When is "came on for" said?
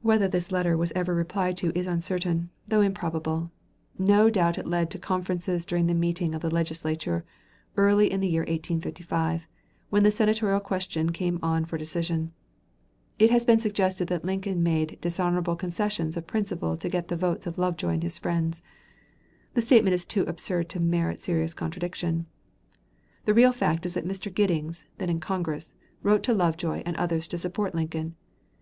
11.12-11.78